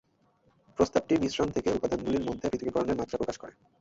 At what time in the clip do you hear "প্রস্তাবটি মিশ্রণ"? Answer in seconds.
0.77-1.47